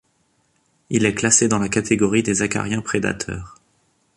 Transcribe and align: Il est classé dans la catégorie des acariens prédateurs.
Il 0.89 1.05
est 1.05 1.13
classé 1.13 1.47
dans 1.47 1.59
la 1.59 1.69
catégorie 1.69 2.23
des 2.23 2.41
acariens 2.41 2.81
prédateurs. 2.81 3.59